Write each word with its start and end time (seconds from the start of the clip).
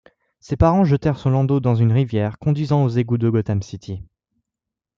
Ses 0.39 0.57
parents 0.57 0.83
jetèrent 0.83 1.19
son 1.19 1.29
landau 1.29 1.59
dans 1.59 1.75
une 1.75 1.91
rivière 1.91 2.39
conduisant 2.39 2.83
aux 2.83 2.89
égouts 2.89 3.19
de 3.19 3.29
Gotham 3.29 3.61
City. 3.61 4.01